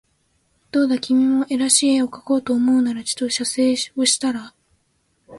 [0.71, 4.55] どうだ君も画らしい画をかこうと思うならちと写生をしたら